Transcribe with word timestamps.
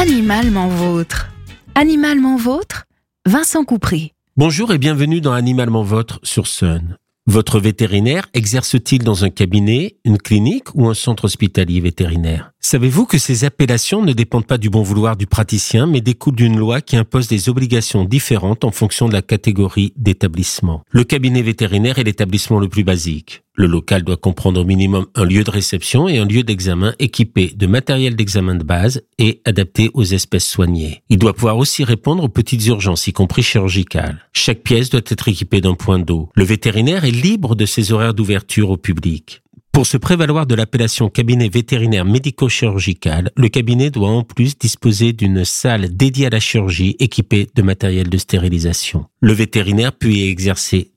Animalement 0.00 0.68
vôtre. 0.68 1.28
Animalement 1.74 2.36
vôtre, 2.36 2.84
Vincent 3.26 3.64
Coupry. 3.64 4.12
Bonjour 4.36 4.72
et 4.72 4.78
bienvenue 4.78 5.20
dans 5.20 5.32
Animalement 5.32 5.82
Vôtre 5.82 6.20
sur 6.22 6.46
Sun. 6.46 6.96
Votre 7.26 7.58
vétérinaire 7.58 8.28
exerce-t-il 8.32 9.02
dans 9.02 9.24
un 9.24 9.30
cabinet, 9.30 9.96
une 10.04 10.18
clinique 10.18 10.72
ou 10.74 10.86
un 10.86 10.94
centre 10.94 11.24
hospitalier 11.24 11.80
vétérinaire? 11.80 12.52
Savez-vous 12.60 13.06
que 13.06 13.18
ces 13.18 13.44
appellations 13.44 14.00
ne 14.02 14.12
dépendent 14.12 14.46
pas 14.46 14.56
du 14.56 14.70
bon 14.70 14.82
vouloir 14.82 15.16
du 15.16 15.26
praticien, 15.26 15.88
mais 15.88 16.00
découlent 16.00 16.36
d'une 16.36 16.58
loi 16.58 16.80
qui 16.80 16.96
impose 16.96 17.26
des 17.26 17.48
obligations 17.48 18.04
différentes 18.04 18.64
en 18.64 18.70
fonction 18.70 19.08
de 19.08 19.14
la 19.14 19.22
catégorie 19.22 19.92
d'établissement? 19.96 20.84
Le 20.90 21.02
cabinet 21.02 21.42
vétérinaire 21.42 21.98
est 21.98 22.04
l'établissement 22.04 22.60
le 22.60 22.68
plus 22.68 22.84
basique. 22.84 23.42
Le 23.58 23.66
local 23.66 24.04
doit 24.04 24.16
comprendre 24.16 24.60
au 24.60 24.64
minimum 24.64 25.06
un 25.16 25.24
lieu 25.24 25.42
de 25.42 25.50
réception 25.50 26.08
et 26.08 26.18
un 26.18 26.26
lieu 26.26 26.44
d'examen 26.44 26.94
équipé 27.00 27.52
de 27.56 27.66
matériel 27.66 28.14
d'examen 28.14 28.54
de 28.54 28.62
base 28.62 29.02
et 29.18 29.42
adapté 29.44 29.90
aux 29.94 30.04
espèces 30.04 30.46
soignées. 30.46 31.02
Il 31.08 31.18
doit 31.18 31.34
pouvoir 31.34 31.58
aussi 31.58 31.82
répondre 31.82 32.22
aux 32.22 32.28
petites 32.28 32.64
urgences, 32.68 33.08
y 33.08 33.12
compris 33.12 33.42
chirurgicales. 33.42 34.24
Chaque 34.32 34.62
pièce 34.62 34.90
doit 34.90 35.00
être 35.04 35.26
équipée 35.26 35.60
d'un 35.60 35.74
point 35.74 35.98
d'eau. 35.98 36.28
Le 36.36 36.44
vétérinaire 36.44 37.04
est 37.04 37.10
libre 37.10 37.56
de 37.56 37.66
ses 37.66 37.90
horaires 37.90 38.14
d'ouverture 38.14 38.70
au 38.70 38.76
public. 38.76 39.42
Pour 39.72 39.88
se 39.88 39.96
prévaloir 39.96 40.46
de 40.46 40.54
l'appellation 40.54 41.08
cabinet 41.08 41.48
vétérinaire 41.48 42.04
médico-chirurgical, 42.04 43.32
le 43.36 43.48
cabinet 43.48 43.90
doit 43.90 44.10
en 44.10 44.22
plus 44.22 44.56
disposer 44.56 45.12
d'une 45.12 45.44
salle 45.44 45.96
dédiée 45.96 46.26
à 46.26 46.30
la 46.30 46.38
chirurgie 46.38 46.94
équipée 47.00 47.48
de 47.56 47.62
matériel 47.62 48.08
de 48.08 48.18
stérilisation. 48.18 49.06
Le 49.20 49.32
vétérinaire 49.32 49.92
peut 49.92 50.12
y 50.12 50.28
exercer 50.28 50.92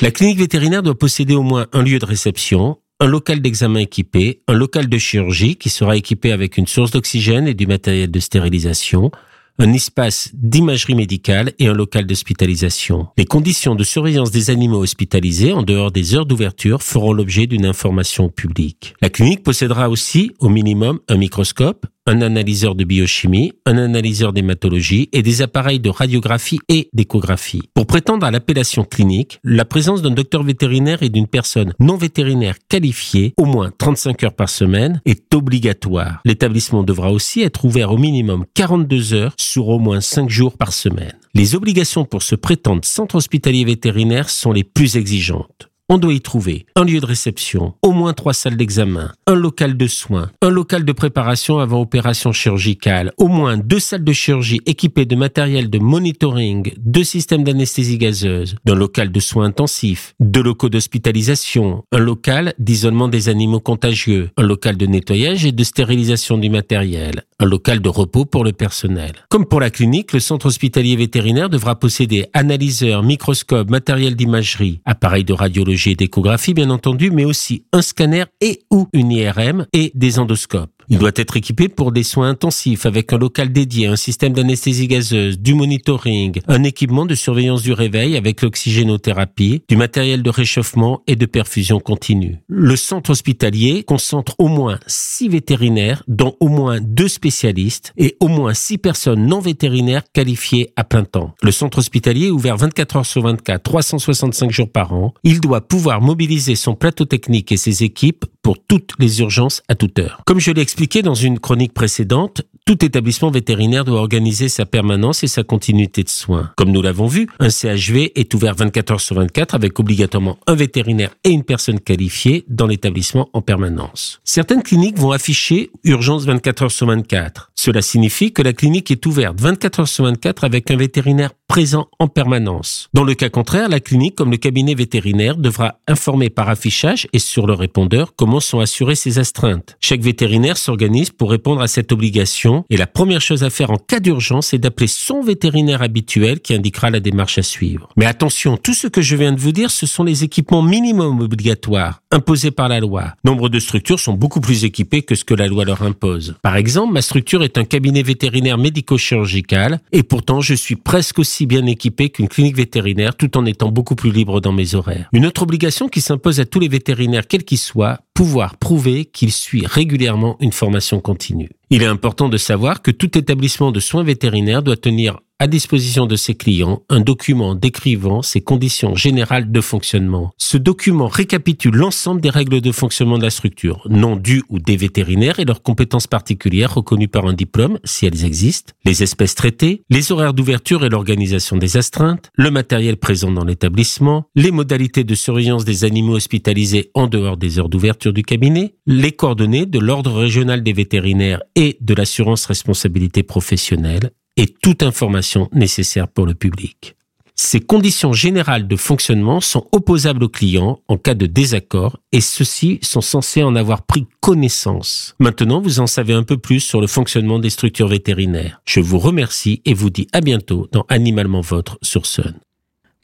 La 0.00 0.10
clinique 0.10 0.38
vétérinaire 0.38 0.82
doit 0.82 0.98
posséder 0.98 1.34
au 1.34 1.42
moins 1.42 1.66
un 1.72 1.82
lieu 1.82 1.98
de 1.98 2.04
réception, 2.04 2.78
un 3.00 3.06
local 3.06 3.40
d'examen 3.40 3.80
équipé, 3.80 4.42
un 4.48 4.52
local 4.52 4.88
de 4.88 4.98
chirurgie 4.98 5.56
qui 5.56 5.70
sera 5.70 5.96
équipé 5.96 6.32
avec 6.32 6.58
une 6.58 6.66
source 6.66 6.90
d'oxygène 6.90 7.48
et 7.48 7.54
du 7.54 7.66
matériel 7.66 8.10
de 8.10 8.20
stérilisation, 8.20 9.10
un 9.58 9.72
espace 9.72 10.30
d'imagerie 10.34 10.94
médicale 10.94 11.52
et 11.58 11.66
un 11.66 11.72
local 11.72 12.06
d'hospitalisation. 12.06 13.08
Les 13.16 13.24
conditions 13.24 13.74
de 13.74 13.84
surveillance 13.84 14.30
des 14.30 14.50
animaux 14.50 14.78
hospitalisés 14.78 15.52
en 15.52 15.62
dehors 15.62 15.90
des 15.90 16.14
heures 16.14 16.26
d'ouverture 16.26 16.82
feront 16.82 17.12
l'objet 17.12 17.46
d'une 17.46 17.66
information 17.66 18.28
publique. 18.28 18.94
La 19.02 19.10
clinique 19.10 19.42
possédera 19.42 19.90
aussi, 19.90 20.32
au 20.38 20.48
minimum, 20.48 21.00
un 21.08 21.16
microscope, 21.16 21.86
un 22.06 22.22
analyseur 22.22 22.74
de 22.74 22.84
biochimie, 22.84 23.52
un 23.66 23.76
analyseur 23.76 24.32
d'hématologie 24.32 25.08
et 25.12 25.22
des 25.22 25.42
appareils 25.42 25.80
de 25.80 25.90
radiographie 25.90 26.60
et 26.68 26.88
d'échographie. 26.92 27.62
Pour 27.74 27.86
prétendre 27.86 28.26
à 28.26 28.30
l'appellation 28.30 28.84
clinique, 28.84 29.38
la 29.44 29.64
présence 29.64 30.02
d'un 30.02 30.10
docteur 30.10 30.42
vétérinaire 30.42 31.02
et 31.02 31.08
d'une 31.08 31.26
personne 31.26 31.74
non 31.78 31.96
vétérinaire 31.96 32.56
qualifiée, 32.68 33.34
au 33.36 33.44
moins 33.44 33.70
35 33.76 34.24
heures 34.24 34.34
par 34.34 34.48
semaine, 34.48 35.00
est 35.04 35.34
obligatoire. 35.34 36.20
L'établissement 36.24 36.82
devra 36.82 37.12
aussi 37.12 37.42
être 37.42 37.64
ouvert 37.64 37.92
au 37.92 37.98
minimum 37.98 38.44
42 38.54 39.14
heures 39.14 39.34
sur 39.38 39.68
au 39.68 39.78
moins 39.78 40.00
5 40.00 40.28
jours 40.28 40.56
par 40.56 40.72
semaine. 40.72 41.14
Les 41.34 41.54
obligations 41.54 42.04
pour 42.04 42.22
se 42.22 42.34
prétendre 42.34 42.84
centre 42.84 43.14
hospitalier 43.16 43.64
vétérinaire 43.64 44.30
sont 44.30 44.52
les 44.52 44.64
plus 44.64 44.96
exigeantes 44.96 45.69
on 45.90 45.98
doit 45.98 46.14
y 46.14 46.20
trouver 46.20 46.66
un 46.76 46.84
lieu 46.84 47.00
de 47.00 47.06
réception, 47.06 47.74
au 47.82 47.90
moins 47.90 48.12
trois 48.12 48.32
salles 48.32 48.56
d'examen, 48.56 49.12
un 49.26 49.34
local 49.34 49.76
de 49.76 49.88
soins, 49.88 50.30
un 50.40 50.48
local 50.48 50.84
de 50.84 50.92
préparation 50.92 51.58
avant 51.58 51.80
opération 51.80 52.32
chirurgicale, 52.32 53.12
au 53.18 53.26
moins 53.26 53.58
deux 53.58 53.80
salles 53.80 54.04
de 54.04 54.12
chirurgie 54.12 54.60
équipées 54.66 55.04
de 55.04 55.16
matériel 55.16 55.68
de 55.68 55.80
monitoring, 55.80 56.72
deux 56.78 57.02
systèmes 57.02 57.42
d'anesthésie 57.42 57.98
gazeuse, 57.98 58.54
d'un 58.64 58.76
local 58.76 59.10
de 59.10 59.18
soins 59.18 59.46
intensifs, 59.46 60.14
deux 60.20 60.44
locaux 60.44 60.68
d'hospitalisation, 60.68 61.82
un 61.90 61.98
local 61.98 62.54
d'isolement 62.60 63.08
des 63.08 63.28
animaux 63.28 63.60
contagieux, 63.60 64.30
un 64.36 64.44
local 64.44 64.76
de 64.76 64.86
nettoyage 64.86 65.44
et 65.44 65.52
de 65.52 65.64
stérilisation 65.64 66.38
du 66.38 66.50
matériel, 66.50 67.24
un 67.40 67.46
local 67.46 67.80
de 67.80 67.88
repos 67.88 68.26
pour 68.26 68.44
le 68.44 68.52
personnel. 68.52 69.12
Comme 69.30 69.46
pour 69.46 69.60
la 69.60 69.70
clinique, 69.70 70.12
le 70.12 70.20
centre 70.20 70.46
hospitalier 70.46 70.94
vétérinaire 70.94 71.48
devra 71.48 71.74
posséder 71.74 72.26
analyseurs, 72.34 73.02
microscopes, 73.02 73.70
matériel 73.70 74.14
d'imagerie, 74.14 74.80
appareils 74.84 75.24
de 75.24 75.32
radiologie 75.32 75.96
d'échographie 75.96 76.54
bien 76.54 76.70
entendu, 76.70 77.10
mais 77.10 77.24
aussi 77.24 77.64
un 77.72 77.82
scanner 77.82 78.24
et 78.40 78.60
ou 78.70 78.88
une 78.92 79.10
IRM 79.10 79.66
et 79.72 79.90
des 79.94 80.18
endoscopes. 80.18 80.79
Il 80.92 80.98
doit 80.98 81.12
être 81.14 81.36
équipé 81.36 81.68
pour 81.68 81.92
des 81.92 82.02
soins 82.02 82.30
intensifs 82.30 82.84
avec 82.84 83.12
un 83.12 83.18
local 83.18 83.52
dédié, 83.52 83.86
un 83.86 83.94
système 83.94 84.32
d'anesthésie 84.32 84.88
gazeuse, 84.88 85.38
du 85.38 85.54
monitoring, 85.54 86.40
un 86.48 86.64
équipement 86.64 87.06
de 87.06 87.14
surveillance 87.14 87.62
du 87.62 87.72
réveil 87.72 88.16
avec 88.16 88.42
l'oxygénothérapie, 88.42 89.62
du 89.68 89.76
matériel 89.76 90.24
de 90.24 90.30
réchauffement 90.30 91.02
et 91.06 91.14
de 91.14 91.26
perfusion 91.26 91.78
continue. 91.78 92.38
Le 92.48 92.74
centre 92.74 93.10
hospitalier 93.10 93.84
concentre 93.84 94.34
au 94.38 94.48
moins 94.48 94.80
six 94.88 95.28
vétérinaires, 95.28 96.02
dont 96.08 96.34
au 96.40 96.48
moins 96.48 96.80
deux 96.80 97.06
spécialistes 97.06 97.92
et 97.96 98.16
au 98.18 98.26
moins 98.26 98.52
six 98.52 98.76
personnes 98.76 99.24
non 99.24 99.38
vétérinaires 99.38 100.02
qualifiées 100.12 100.72
à 100.74 100.82
plein 100.82 101.04
temps. 101.04 101.36
Le 101.40 101.52
centre 101.52 101.78
hospitalier 101.78 102.26
est 102.26 102.30
ouvert 102.30 102.56
24 102.56 102.96
heures 102.96 103.06
sur 103.06 103.22
24, 103.22 103.62
365 103.62 104.50
jours 104.50 104.68
par 104.68 104.92
an. 104.92 105.14
Il 105.22 105.40
doit 105.40 105.60
pouvoir 105.60 106.00
mobiliser 106.00 106.56
son 106.56 106.74
plateau 106.74 107.04
technique 107.04 107.52
et 107.52 107.56
ses 107.56 107.84
équipes 107.84 108.24
pour 108.42 108.56
toutes 108.66 108.94
les 108.98 109.20
urgences 109.20 109.62
à 109.68 109.74
toute 109.74 109.98
heure. 109.98 110.22
Comme 110.26 110.40
je 110.40 110.50
l'ai 110.50 110.62
expliqué 110.80 111.02
dans 111.02 111.14
une 111.14 111.38
chronique 111.38 111.74
précédente, 111.74 112.40
tout 112.64 112.82
établissement 112.82 113.30
vétérinaire 113.30 113.84
doit 113.84 114.00
organiser 114.00 114.48
sa 114.48 114.64
permanence 114.64 115.22
et 115.22 115.26
sa 115.26 115.42
continuité 115.42 116.02
de 116.04 116.08
soins. 116.08 116.52
Comme 116.56 116.72
nous 116.72 116.80
l'avons 116.80 117.06
vu, 117.06 117.28
un 117.38 117.50
CHV 117.50 118.12
est 118.14 118.32
ouvert 118.32 118.54
24 118.54 118.92
heures 118.92 119.00
sur 119.02 119.16
24 119.16 119.54
avec 119.54 119.78
obligatoirement 119.78 120.38
un 120.46 120.54
vétérinaire 120.54 121.10
et 121.22 121.30
une 121.30 121.44
personne 121.44 121.80
qualifiée 121.80 122.46
dans 122.48 122.66
l'établissement 122.66 123.28
en 123.34 123.42
permanence. 123.42 124.22
Certaines 124.24 124.62
cliniques 124.62 124.98
vont 124.98 125.10
afficher 125.10 125.70
urgence 125.84 126.24
24 126.24 126.62
heures 126.62 126.70
sur 126.70 126.86
24. 126.86 127.50
Cela 127.56 127.82
signifie 127.82 128.32
que 128.32 128.40
la 128.40 128.54
clinique 128.54 128.90
est 128.90 129.04
ouverte 129.04 129.38
24 129.38 129.80
heures 129.80 129.88
sur 129.88 130.04
24 130.04 130.44
avec 130.44 130.70
un 130.70 130.76
vétérinaire 130.76 131.32
présent 131.50 131.88
en 131.98 132.06
permanence. 132.06 132.88
Dans 132.94 133.02
le 133.02 133.14
cas 133.14 133.28
contraire, 133.28 133.68
la 133.68 133.80
clinique 133.80 134.14
comme 134.14 134.30
le 134.30 134.36
cabinet 134.36 134.76
vétérinaire 134.76 135.36
devra 135.36 135.80
informer 135.88 136.30
par 136.30 136.48
affichage 136.48 137.08
et 137.12 137.18
sur 137.18 137.48
le 137.48 137.54
répondeur 137.54 138.14
comment 138.14 138.38
sont 138.38 138.60
assurées 138.60 138.94
ces 138.94 139.18
astreintes. 139.18 139.76
Chaque 139.80 140.00
vétérinaire 140.00 140.56
s'organise 140.56 141.10
pour 141.10 141.28
répondre 141.28 141.60
à 141.60 141.66
cette 141.66 141.90
obligation 141.90 142.64
et 142.70 142.76
la 142.76 142.86
première 142.86 143.20
chose 143.20 143.42
à 143.42 143.50
faire 143.50 143.72
en 143.72 143.78
cas 143.78 143.98
d'urgence 143.98 144.54
est 144.54 144.58
d'appeler 144.58 144.86
son 144.86 145.22
vétérinaire 145.22 145.82
habituel 145.82 146.38
qui 146.38 146.54
indiquera 146.54 146.88
la 146.88 147.00
démarche 147.00 147.38
à 147.38 147.42
suivre. 147.42 147.88
Mais 147.96 148.06
attention, 148.06 148.56
tout 148.56 148.72
ce 148.72 148.86
que 148.86 149.02
je 149.02 149.16
viens 149.16 149.32
de 149.32 149.40
vous 149.40 149.50
dire, 149.50 149.72
ce 149.72 149.86
sont 149.86 150.04
les 150.04 150.22
équipements 150.22 150.62
minimums 150.62 151.20
obligatoires 151.20 152.00
imposés 152.12 152.52
par 152.52 152.68
la 152.68 152.78
loi. 152.78 153.14
Nombre 153.24 153.48
de 153.48 153.58
structures 153.58 153.98
sont 153.98 154.14
beaucoup 154.14 154.40
plus 154.40 154.64
équipées 154.64 155.02
que 155.02 155.16
ce 155.16 155.24
que 155.24 155.34
la 155.34 155.48
loi 155.48 155.64
leur 155.64 155.82
impose. 155.82 156.36
Par 156.42 156.54
exemple, 156.54 156.92
ma 156.92 157.02
structure 157.02 157.42
est 157.42 157.58
un 157.58 157.64
cabinet 157.64 158.04
vétérinaire 158.04 158.58
médico-chirurgical 158.58 159.80
et 159.90 160.04
pourtant 160.04 160.40
je 160.40 160.54
suis 160.54 160.76
presque 160.76 161.18
aussi 161.18 161.39
bien 161.46 161.66
équipé 161.66 162.10
qu'une 162.10 162.28
clinique 162.28 162.56
vétérinaire 162.56 163.16
tout 163.16 163.36
en 163.36 163.46
étant 163.46 163.70
beaucoup 163.70 163.94
plus 163.94 164.10
libre 164.10 164.40
dans 164.40 164.52
mes 164.52 164.74
horaires. 164.74 165.08
Une 165.12 165.26
autre 165.26 165.42
obligation 165.42 165.88
qui 165.88 166.00
s'impose 166.00 166.40
à 166.40 166.44
tous 166.44 166.60
les 166.60 166.68
vétérinaires, 166.68 167.26
quels 167.26 167.44
qu'ils 167.44 167.58
soient, 167.58 167.98
pouvoir 168.14 168.56
prouver 168.56 169.04
qu'il 169.04 169.32
suit 169.32 169.66
régulièrement 169.66 170.36
une 170.40 170.52
formation 170.52 171.00
continue. 171.00 171.50
Il 171.70 171.82
est 171.82 171.86
important 171.86 172.28
de 172.28 172.36
savoir 172.36 172.82
que 172.82 172.90
tout 172.90 173.16
établissement 173.16 173.72
de 173.72 173.80
soins 173.80 174.02
vétérinaires 174.02 174.62
doit 174.62 174.76
tenir 174.76 175.20
à 175.40 175.46
disposition 175.46 176.06
de 176.06 176.16
ses 176.16 176.34
clients 176.34 176.82
un 176.90 177.00
document 177.00 177.54
décrivant 177.54 178.20
ses 178.20 178.42
conditions 178.42 178.94
générales 178.94 179.50
de 179.50 179.60
fonctionnement. 179.62 180.32
Ce 180.36 180.58
document 180.58 181.08
récapitule 181.08 181.74
l'ensemble 181.74 182.20
des 182.20 182.28
règles 182.28 182.60
de 182.60 182.70
fonctionnement 182.72 183.16
de 183.16 183.22
la 183.22 183.30
structure, 183.30 183.82
nom 183.88 184.16
du 184.16 184.42
ou 184.50 184.58
des 184.58 184.76
vétérinaires 184.76 185.40
et 185.40 185.46
leurs 185.46 185.62
compétences 185.62 186.06
particulières 186.06 186.74
reconnues 186.74 187.08
par 187.08 187.26
un 187.26 187.32
diplôme, 187.32 187.78
si 187.84 188.04
elles 188.04 188.26
existent, 188.26 188.74
les 188.84 189.02
espèces 189.02 189.34
traitées, 189.34 189.82
les 189.88 190.12
horaires 190.12 190.34
d'ouverture 190.34 190.84
et 190.84 190.90
l'organisation 190.90 191.56
des 191.56 191.78
astreintes, 191.78 192.30
le 192.34 192.50
matériel 192.50 192.98
présent 192.98 193.32
dans 193.32 193.44
l'établissement, 193.44 194.26
les 194.36 194.50
modalités 194.50 195.04
de 195.04 195.14
surveillance 195.14 195.64
des 195.64 195.84
animaux 195.84 196.16
hospitalisés 196.16 196.90
en 196.92 197.06
dehors 197.06 197.38
des 197.38 197.58
heures 197.58 197.70
d'ouverture 197.70 198.12
du 198.12 198.22
cabinet, 198.22 198.74
les 198.86 199.12
coordonnées 199.12 199.64
de 199.64 199.78
l'ordre 199.78 200.12
régional 200.12 200.62
des 200.62 200.74
vétérinaires 200.74 201.40
et 201.54 201.78
de 201.80 201.94
l'assurance 201.94 202.44
responsabilité 202.44 203.22
professionnelle, 203.22 204.10
et 204.40 204.46
toute 204.46 204.82
information 204.82 205.50
nécessaire 205.52 206.08
pour 206.08 206.24
le 206.24 206.32
public. 206.32 206.96
Ces 207.34 207.60
conditions 207.60 208.14
générales 208.14 208.66
de 208.66 208.76
fonctionnement 208.76 209.40
sont 209.42 209.68
opposables 209.72 210.24
aux 210.24 210.30
clients 210.30 210.80
en 210.88 210.96
cas 210.96 211.12
de 211.14 211.26
désaccord 211.26 211.98
et 212.10 212.22
ceux-ci 212.22 212.78
sont 212.80 213.02
censés 213.02 213.42
en 213.42 213.54
avoir 213.54 213.82
pris 213.82 214.06
connaissance. 214.20 215.14
Maintenant, 215.18 215.60
vous 215.60 215.80
en 215.80 215.86
savez 215.86 216.14
un 216.14 216.22
peu 216.22 216.38
plus 216.38 216.60
sur 216.60 216.80
le 216.80 216.86
fonctionnement 216.86 217.38
des 217.38 217.50
structures 217.50 217.88
vétérinaires. 217.88 218.62
Je 218.64 218.80
vous 218.80 218.98
remercie 218.98 219.60
et 219.66 219.74
vous 219.74 219.90
dis 219.90 220.06
à 220.14 220.22
bientôt 220.22 220.68
dans 220.72 220.86
Animalement 220.88 221.42
Votre 221.42 221.78
sur 221.82 222.06
Sun. 222.06 222.34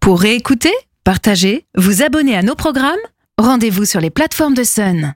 Pour 0.00 0.20
réécouter, 0.20 0.72
partager, 1.04 1.66
vous 1.76 2.02
abonner 2.02 2.34
à 2.34 2.42
nos 2.42 2.54
programmes, 2.54 2.96
rendez-vous 3.36 3.84
sur 3.84 4.00
les 4.00 4.10
plateformes 4.10 4.54
de 4.54 4.64
Sun. 4.64 5.14